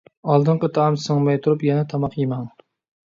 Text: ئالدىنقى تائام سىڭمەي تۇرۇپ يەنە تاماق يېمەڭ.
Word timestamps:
ئالدىنقى 0.35 0.69
تائام 0.77 0.97
سىڭمەي 1.03 1.39
تۇرۇپ 1.43 1.67
يەنە 1.69 1.85
تاماق 1.93 2.17
يېمەڭ. 2.23 2.49